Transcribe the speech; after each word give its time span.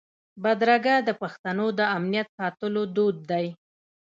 بدرګه 0.43 0.95
د 1.07 1.09
پښتنو 1.21 1.67
د 1.79 1.81
امنیت 1.97 2.27
ساتلو 2.37 2.81
دود 2.95 3.17
دی. 3.31 3.45